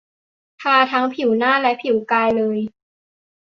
[0.61, 2.57] ทาทั้งผิวหน้าและผิวกายเลย